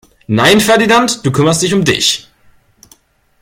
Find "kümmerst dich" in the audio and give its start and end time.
1.31-1.75